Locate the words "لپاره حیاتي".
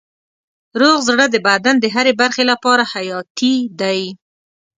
2.51-3.55